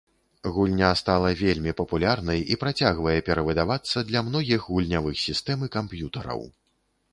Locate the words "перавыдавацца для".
3.29-4.25